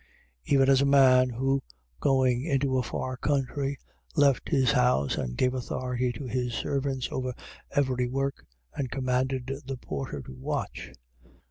[0.47, 0.53] 13:34.
[0.55, 1.61] Even as a man who,
[1.99, 3.77] going into a far country,
[4.15, 7.35] left his house and gave authority to his servants over
[7.69, 10.91] every work and commanded the porter to watch.